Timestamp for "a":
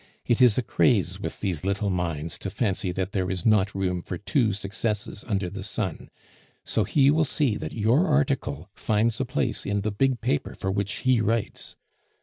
0.57-0.63, 9.21-9.25